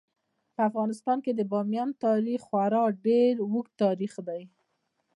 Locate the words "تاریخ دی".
3.83-4.41